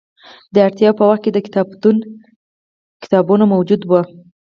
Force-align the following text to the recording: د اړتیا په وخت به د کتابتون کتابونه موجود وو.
د 0.53 0.55
اړتیا 0.67 0.89
په 0.99 1.03
وخت 1.09 1.23
به 1.25 1.31
د 1.33 1.37
کتابتون 1.45 1.95
کتابونه 3.03 3.43
موجود 3.53 3.81
وو. 3.85 4.01